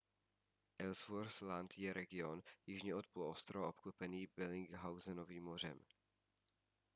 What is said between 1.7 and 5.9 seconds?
je region jižně od poloostrova obklopený bellingshausenovým mořem